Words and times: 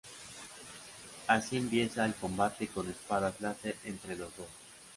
Así 1.27 1.57
empieza 1.57 2.03
el 2.07 2.15
combate 2.15 2.67
con 2.69 2.89
espadas 2.89 3.39
láser 3.39 3.75
entre 3.83 4.15
los 4.15 4.35
dos. 4.35 4.47